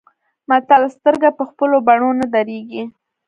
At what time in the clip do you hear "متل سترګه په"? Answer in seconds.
0.49-1.43